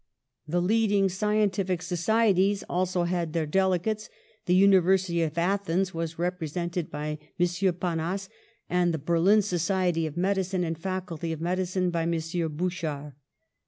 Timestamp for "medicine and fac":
10.17-11.05